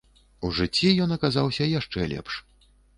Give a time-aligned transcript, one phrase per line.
[0.47, 2.33] У жыцці ён аказаўся яшчэ лепш.